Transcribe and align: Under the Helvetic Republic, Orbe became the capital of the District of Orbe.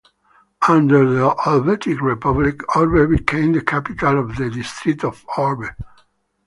Under 0.67 1.07
the 1.07 1.35
Helvetic 1.43 2.01
Republic, 2.01 2.61
Orbe 2.75 3.07
became 3.07 3.53
the 3.53 3.61
capital 3.61 4.19
of 4.21 4.35
the 4.35 4.49
District 4.49 5.03
of 5.03 5.23
Orbe. 5.37 5.75